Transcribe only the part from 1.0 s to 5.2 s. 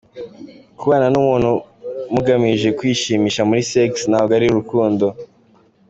n’umuntu mugamije kwishimisha muli sex, ntabwo ari urukondo.